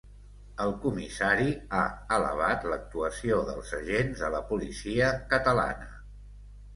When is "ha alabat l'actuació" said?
1.79-3.37